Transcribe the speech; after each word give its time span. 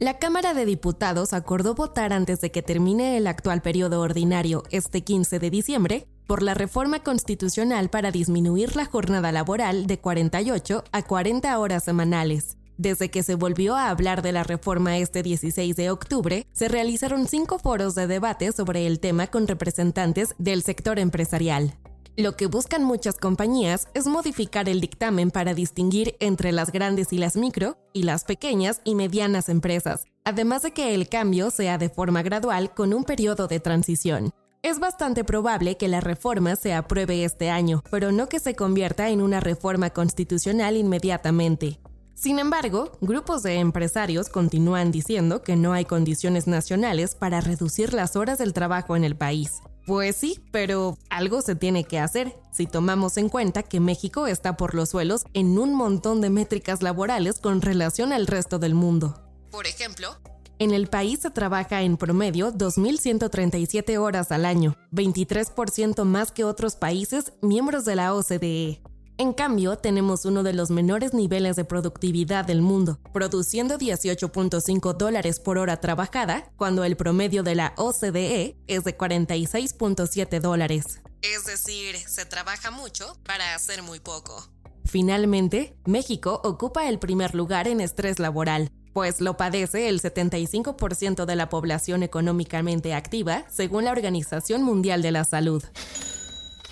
La 0.00 0.20
Cámara 0.20 0.54
de 0.54 0.64
Diputados 0.64 1.32
acordó 1.32 1.74
votar 1.74 2.12
antes 2.12 2.40
de 2.40 2.52
que 2.52 2.62
termine 2.62 3.16
el 3.16 3.26
actual 3.26 3.62
periodo 3.62 4.00
ordinario 4.00 4.62
este 4.70 5.02
15 5.02 5.40
de 5.40 5.50
diciembre 5.50 6.06
por 6.28 6.44
la 6.44 6.54
reforma 6.54 7.02
constitucional 7.02 7.90
para 7.90 8.12
disminuir 8.12 8.76
la 8.76 8.84
jornada 8.84 9.32
laboral 9.32 9.88
de 9.88 9.98
48 9.98 10.84
a 10.92 11.02
40 11.02 11.58
horas 11.58 11.82
semanales. 11.82 12.56
Desde 12.76 13.10
que 13.10 13.24
se 13.24 13.34
volvió 13.34 13.74
a 13.74 13.90
hablar 13.90 14.22
de 14.22 14.30
la 14.30 14.44
reforma 14.44 14.98
este 14.98 15.24
16 15.24 15.74
de 15.74 15.90
octubre, 15.90 16.46
se 16.52 16.68
realizaron 16.68 17.26
cinco 17.26 17.58
foros 17.58 17.96
de 17.96 18.06
debate 18.06 18.52
sobre 18.52 18.86
el 18.86 19.00
tema 19.00 19.26
con 19.26 19.48
representantes 19.48 20.36
del 20.38 20.62
sector 20.62 21.00
empresarial. 21.00 21.74
Lo 22.18 22.34
que 22.34 22.48
buscan 22.48 22.82
muchas 22.82 23.16
compañías 23.16 23.86
es 23.94 24.08
modificar 24.08 24.68
el 24.68 24.80
dictamen 24.80 25.30
para 25.30 25.54
distinguir 25.54 26.16
entre 26.18 26.50
las 26.50 26.72
grandes 26.72 27.12
y 27.12 27.18
las 27.18 27.36
micro 27.36 27.78
y 27.92 28.02
las 28.02 28.24
pequeñas 28.24 28.80
y 28.82 28.96
medianas 28.96 29.48
empresas, 29.48 30.04
además 30.24 30.62
de 30.62 30.72
que 30.72 30.96
el 30.96 31.08
cambio 31.08 31.52
sea 31.52 31.78
de 31.78 31.88
forma 31.88 32.22
gradual 32.22 32.74
con 32.74 32.92
un 32.92 33.04
periodo 33.04 33.46
de 33.46 33.60
transición. 33.60 34.32
Es 34.64 34.80
bastante 34.80 35.22
probable 35.22 35.76
que 35.76 35.86
la 35.86 36.00
reforma 36.00 36.56
se 36.56 36.74
apruebe 36.74 37.22
este 37.22 37.50
año, 37.50 37.84
pero 37.88 38.10
no 38.10 38.28
que 38.28 38.40
se 38.40 38.56
convierta 38.56 39.10
en 39.10 39.22
una 39.22 39.38
reforma 39.38 39.90
constitucional 39.90 40.76
inmediatamente. 40.76 41.78
Sin 42.14 42.40
embargo, 42.40 42.98
grupos 43.00 43.44
de 43.44 43.60
empresarios 43.60 44.28
continúan 44.28 44.90
diciendo 44.90 45.44
que 45.44 45.54
no 45.54 45.72
hay 45.72 45.84
condiciones 45.84 46.48
nacionales 46.48 47.14
para 47.14 47.40
reducir 47.40 47.94
las 47.94 48.16
horas 48.16 48.38
del 48.38 48.54
trabajo 48.54 48.96
en 48.96 49.04
el 49.04 49.14
país. 49.14 49.60
Pues 49.88 50.16
sí, 50.16 50.38
pero 50.50 50.98
algo 51.08 51.40
se 51.40 51.54
tiene 51.54 51.84
que 51.84 51.98
hacer 51.98 52.36
si 52.52 52.66
tomamos 52.66 53.16
en 53.16 53.30
cuenta 53.30 53.62
que 53.62 53.80
México 53.80 54.26
está 54.26 54.54
por 54.54 54.74
los 54.74 54.90
suelos 54.90 55.24
en 55.32 55.58
un 55.58 55.72
montón 55.72 56.20
de 56.20 56.28
métricas 56.28 56.82
laborales 56.82 57.38
con 57.38 57.62
relación 57.62 58.12
al 58.12 58.26
resto 58.26 58.58
del 58.58 58.74
mundo. 58.74 59.18
Por 59.50 59.66
ejemplo, 59.66 60.10
en 60.58 60.72
el 60.72 60.88
país 60.88 61.20
se 61.20 61.30
trabaja 61.30 61.80
en 61.80 61.96
promedio 61.96 62.52
2.137 62.52 63.96
horas 63.96 64.30
al 64.30 64.44
año, 64.44 64.76
23% 64.92 66.04
más 66.04 66.32
que 66.32 66.44
otros 66.44 66.76
países 66.76 67.32
miembros 67.40 67.86
de 67.86 67.96
la 67.96 68.12
OCDE. 68.12 68.82
En 69.20 69.32
cambio, 69.32 69.76
tenemos 69.76 70.24
uno 70.26 70.44
de 70.44 70.52
los 70.52 70.70
menores 70.70 71.12
niveles 71.12 71.56
de 71.56 71.64
productividad 71.64 72.44
del 72.44 72.62
mundo, 72.62 73.00
produciendo 73.12 73.76
18.5 73.76 74.96
dólares 74.96 75.40
por 75.40 75.58
hora 75.58 75.80
trabajada, 75.80 76.52
cuando 76.56 76.84
el 76.84 76.96
promedio 76.96 77.42
de 77.42 77.56
la 77.56 77.74
OCDE 77.76 78.56
es 78.68 78.84
de 78.84 78.96
46.7 78.96 80.40
dólares. 80.40 81.00
Es 81.22 81.46
decir, 81.46 81.96
se 81.96 82.26
trabaja 82.26 82.70
mucho 82.70 83.12
para 83.24 83.56
hacer 83.56 83.82
muy 83.82 83.98
poco. 83.98 84.52
Finalmente, 84.84 85.76
México 85.84 86.40
ocupa 86.44 86.88
el 86.88 87.00
primer 87.00 87.34
lugar 87.34 87.66
en 87.66 87.80
estrés 87.80 88.20
laboral, 88.20 88.70
pues 88.94 89.20
lo 89.20 89.36
padece 89.36 89.88
el 89.88 90.00
75% 90.00 91.24
de 91.24 91.34
la 91.34 91.48
población 91.48 92.04
económicamente 92.04 92.94
activa, 92.94 93.46
según 93.50 93.84
la 93.84 93.90
Organización 93.90 94.62
Mundial 94.62 95.02
de 95.02 95.10
la 95.10 95.24
Salud. 95.24 95.64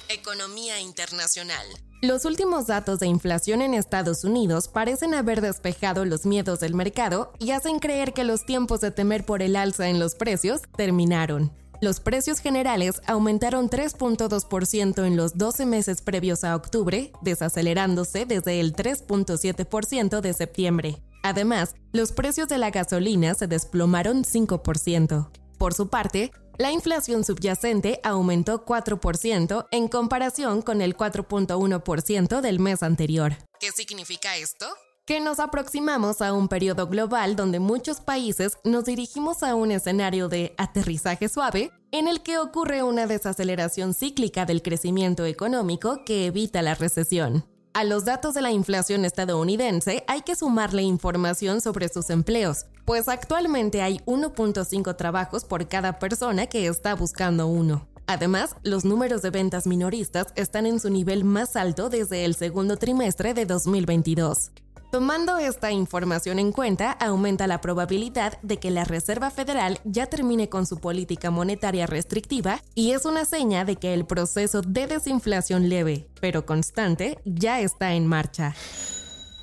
Economía 0.09 0.79
internacional. 0.79 1.67
Los 2.03 2.27
últimos 2.27 2.67
datos 2.67 2.99
de 2.99 3.07
inflación 3.07 3.62
en 3.62 3.73
Estados 3.73 4.23
Unidos 4.23 4.69
parecen 4.69 5.15
haber 5.15 5.41
despejado 5.41 6.05
los 6.05 6.27
miedos 6.27 6.61
del 6.61 6.75
mercado 6.75 7.33
y 7.39 7.53
hacen 7.53 7.79
creer 7.79 8.12
que 8.12 8.25
los 8.25 8.45
tiempos 8.45 8.83
de 8.83 8.91
temer 8.91 9.25
por 9.25 9.41
el 9.41 9.57
alza 9.57 9.89
en 9.89 9.99
los 9.99 10.15
precios 10.15 10.61
terminaron. 10.77 11.53
Los 11.81 12.01
precios 12.01 12.41
generales 12.41 13.01
aumentaron 13.06 13.71
3.2% 13.71 15.06
en 15.06 15.17
los 15.17 15.39
12 15.39 15.65
meses 15.65 16.03
previos 16.03 16.45
a 16.45 16.55
octubre, 16.55 17.12
desacelerándose 17.23 18.27
desde 18.27 18.61
el 18.61 18.75
3.7% 18.75 20.21
de 20.21 20.33
septiembre. 20.35 21.03
Además, 21.23 21.75
los 21.93 22.12
precios 22.12 22.49
de 22.49 22.59
la 22.59 22.71
gasolina 22.71 23.35
se 23.35 23.47
desplomaron 23.47 24.25
5%. 24.25 25.29
Por 25.59 25.73
su 25.73 25.89
parte, 25.89 26.31
la 26.59 26.71
inflación 26.72 27.25
subyacente 27.25 28.00
aumentó 28.03 28.65
4% 28.65 29.67
en 29.71 29.89
comparación 29.89 30.62
con 30.62 30.81
el 30.81 30.97
4.1% 30.97 32.41
del 32.41 32.61
mes 32.61 32.83
anterior. 32.83 33.37
¿Qué 33.61 33.72
significa 33.72 34.37
esto? 34.37 34.67
Que 35.06 35.21
nos 35.21 35.39
aproximamos 35.39 36.21
a 36.21 36.33
un 36.33 36.49
periodo 36.49 36.89
global 36.89 37.37
donde 37.37 37.61
muchos 37.61 38.00
países 38.00 38.59
nos 38.65 38.87
dirigimos 38.87 39.43
a 39.43 39.55
un 39.55 39.71
escenario 39.71 40.28
de 40.28 40.55
aterrizaje 40.59 41.28
suave 41.28 41.71
en 41.93 42.09
el 42.09 42.22
que 42.22 42.39
ocurre 42.39 42.83
una 42.83 43.06
desaceleración 43.06 43.94
cíclica 43.94 44.47
del 44.47 44.62
crecimiento 44.62 45.25
económico 45.25 46.05
que 46.05 46.27
evita 46.27 46.61
la 46.62 46.75
recesión. 46.75 47.44
A 47.76 47.84
los 47.84 48.06
datos 48.06 48.32
de 48.32 48.41
la 48.41 48.53
inflación 48.53 49.04
estadounidense 49.04 50.03
hay 50.06 50.22
que 50.22 50.34
sumarle 50.34 50.81
información 50.81 51.60
sobre 51.60 51.91
sus 51.91 52.09
empleos, 52.09 52.64
pues 52.87 53.06
actualmente 53.06 53.82
hay 53.82 54.00
1.5 54.06 54.97
trabajos 54.97 55.44
por 55.44 55.69
cada 55.69 55.98
persona 55.98 56.47
que 56.47 56.69
está 56.69 56.94
buscando 56.94 57.48
uno. 57.48 57.87
Además, 58.06 58.56
los 58.62 58.87
números 58.87 59.20
de 59.20 59.28
ventas 59.28 59.66
minoristas 59.66 60.28
están 60.37 60.64
en 60.64 60.81
su 60.81 60.88
nivel 60.88 61.25
más 61.25 61.54
alto 61.54 61.91
desde 61.91 62.25
el 62.25 62.34
segundo 62.34 62.78
trimestre 62.78 63.34
de 63.34 63.44
2022. 63.44 64.53
Tomando 64.91 65.37
esta 65.39 65.73
información 65.73 66.39
en 66.39 66.53
cuenta, 66.53 66.93
aumenta 66.93 67.49
la 67.49 67.61
probabilidad 67.61 68.41
de 68.43 68.59
que 68.59 68.71
la 68.71 68.85
Reserva 68.85 69.31
Federal 69.31 69.81
ya 69.85 70.07
termine 70.07 70.49
con 70.49 70.65
su 70.65 70.79
política 70.79 71.31
monetaria 71.31 71.87
restrictiva 71.87 72.63
y 72.75 72.93
es 72.93 73.05
una 73.05 73.25
seña 73.25 73.65
de 73.65 73.77
que 73.77 73.93
el 73.95 74.07
proceso 74.07 74.63
de 74.63 74.87
desinflación 74.87 75.69
leve, 75.69 76.09
pero 76.21 76.47
constante, 76.47 77.19
ya 77.25 77.61
está 77.61 77.95
en 77.95 78.07
marcha. 78.07 78.55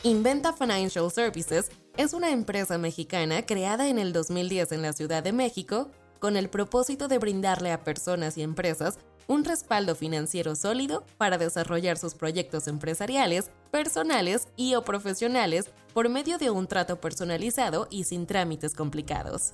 Inventa 0.03 0.53
Financial 0.53 1.11
Services 1.11 1.69
es 1.97 2.13
una 2.13 2.31
empresa 2.31 2.77
mexicana 2.77 3.45
creada 3.45 3.89
en 3.89 3.99
el 3.99 4.13
2010 4.13 4.71
en 4.71 4.81
la 4.81 4.93
Ciudad 4.93 5.23
de 5.23 5.33
México 5.33 5.91
con 6.19 6.37
el 6.37 6.49
propósito 6.49 7.09
de 7.09 7.19
brindarle 7.19 7.73
a 7.73 7.83
personas 7.83 8.37
y 8.37 8.43
empresas 8.43 8.97
un 9.27 9.43
respaldo 9.45 9.95
financiero 9.95 10.55
sólido 10.55 11.05
para 11.17 11.37
desarrollar 11.37 11.97
sus 11.97 12.13
proyectos 12.13 12.67
empresariales, 12.67 13.51
personales 13.71 14.47
y 14.55 14.75
o 14.75 14.83
profesionales 14.83 15.69
por 15.93 16.09
medio 16.09 16.37
de 16.37 16.49
un 16.49 16.67
trato 16.67 16.99
personalizado 16.99 17.87
y 17.89 18.03
sin 18.03 18.25
trámites 18.25 18.73
complicados. 18.73 19.53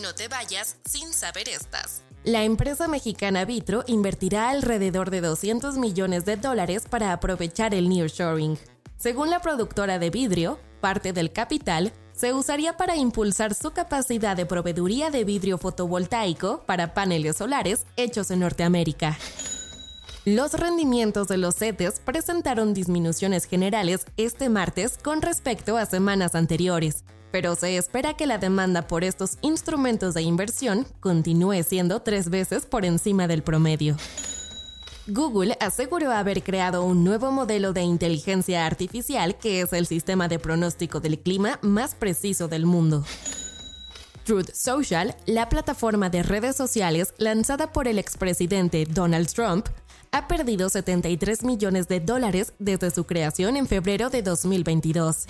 No 0.00 0.14
te 0.14 0.28
vayas 0.28 0.76
sin 0.84 1.12
saber 1.12 1.48
estas. 1.48 2.02
La 2.24 2.42
empresa 2.42 2.88
mexicana 2.88 3.44
Vitro 3.44 3.84
invertirá 3.86 4.48
alrededor 4.48 5.10
de 5.10 5.20
200 5.20 5.76
millones 5.76 6.24
de 6.24 6.36
dólares 6.36 6.84
para 6.88 7.12
aprovechar 7.12 7.74
el 7.74 7.88
nearshoring. 7.88 8.58
Según 8.96 9.28
la 9.28 9.40
productora 9.40 9.98
de 9.98 10.10
vidrio, 10.10 10.58
parte 10.80 11.12
del 11.12 11.32
capital 11.32 11.92
se 12.14 12.32
usaría 12.32 12.76
para 12.76 12.96
impulsar 12.96 13.54
su 13.54 13.72
capacidad 13.72 14.36
de 14.36 14.46
proveeduría 14.46 15.10
de 15.10 15.24
vidrio 15.24 15.58
fotovoltaico 15.58 16.62
para 16.64 16.94
paneles 16.94 17.36
solares 17.36 17.84
hechos 17.96 18.30
en 18.30 18.40
Norteamérica. 18.40 19.18
Los 20.24 20.54
rendimientos 20.54 21.28
de 21.28 21.36
los 21.36 21.56
CETES 21.56 22.00
presentaron 22.00 22.72
disminuciones 22.72 23.44
generales 23.44 24.06
este 24.16 24.48
martes 24.48 24.96
con 24.96 25.20
respecto 25.20 25.76
a 25.76 25.84
semanas 25.84 26.34
anteriores, 26.34 27.04
pero 27.30 27.56
se 27.56 27.76
espera 27.76 28.14
que 28.14 28.26
la 28.26 28.38
demanda 28.38 28.86
por 28.86 29.04
estos 29.04 29.36
instrumentos 29.42 30.14
de 30.14 30.22
inversión 30.22 30.86
continúe 31.00 31.62
siendo 31.62 32.00
tres 32.00 32.30
veces 32.30 32.64
por 32.64 32.86
encima 32.86 33.26
del 33.26 33.42
promedio. 33.42 33.96
Google 35.06 35.56
aseguró 35.60 36.12
haber 36.12 36.42
creado 36.42 36.82
un 36.82 37.04
nuevo 37.04 37.30
modelo 37.30 37.74
de 37.74 37.82
inteligencia 37.82 38.64
artificial 38.64 39.36
que 39.36 39.60
es 39.60 39.74
el 39.74 39.86
sistema 39.86 40.28
de 40.28 40.38
pronóstico 40.38 41.00
del 41.00 41.18
clima 41.18 41.58
más 41.60 41.94
preciso 41.94 42.48
del 42.48 42.64
mundo. 42.64 43.04
Truth 44.24 44.54
Social, 44.54 45.14
la 45.26 45.50
plataforma 45.50 46.08
de 46.08 46.22
redes 46.22 46.56
sociales 46.56 47.12
lanzada 47.18 47.70
por 47.70 47.86
el 47.86 47.98
expresidente 47.98 48.86
Donald 48.86 49.28
Trump, 49.30 49.68
ha 50.10 50.26
perdido 50.26 50.70
73 50.70 51.42
millones 51.42 51.86
de 51.86 52.00
dólares 52.00 52.54
desde 52.58 52.90
su 52.90 53.04
creación 53.04 53.58
en 53.58 53.66
febrero 53.66 54.08
de 54.08 54.22
2022. 54.22 55.26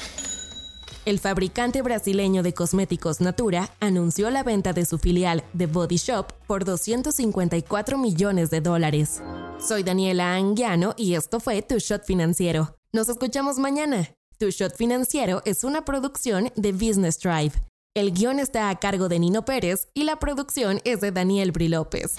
El 1.05 1.19
fabricante 1.19 1.83
brasileño 1.83 2.45
de 2.45 2.55
cosméticos 2.55 3.21
Natura 3.21 3.71
anunció 3.81 4.31
la 4.31 4.45
venta 4.45 4.73
de 4.73 4.87
su 4.87 4.99
filial 4.99 5.43
The 5.57 5.67
Body 5.67 5.97
Shop 5.97 6.33
por 6.47 6.65
254 6.65 7.99
millones 7.99 8.51
de 8.51 8.61
dólares. 8.61 9.21
Soy 9.67 9.83
Daniela 9.83 10.35
Anguiano 10.35 10.93
y 10.95 11.15
esto 11.15 11.41
fue 11.41 11.63
Tu 11.63 11.79
Shot 11.79 12.05
Financiero. 12.05 12.77
Nos 12.93 13.09
escuchamos 13.09 13.59
mañana. 13.59 14.15
Tu 14.39 14.51
Shot 14.51 14.77
Financiero 14.77 15.41
es 15.47 15.65
una 15.65 15.87
producción 15.87 16.53
de 16.55 16.73
Business 16.73 17.19
Drive. 17.19 17.53
El 17.95 18.13
guion 18.13 18.41
está 18.41 18.69
a 18.69 18.79
cargo 18.79 19.09
de 19.09 19.19
Nino 19.19 19.47
Pérez 19.47 19.89
y 19.95 20.05
la 20.05 20.19
producción 20.19 20.83
es 20.85 21.01
de 21.01 21.13
Daniel 21.13 21.51
Bri 21.51 21.69
López. 21.69 22.17